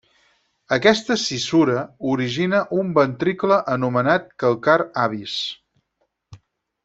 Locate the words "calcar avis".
4.45-5.37